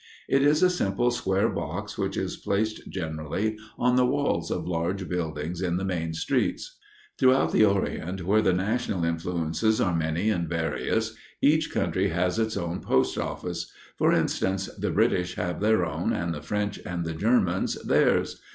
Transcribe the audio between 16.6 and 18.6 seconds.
and the Germans theirs.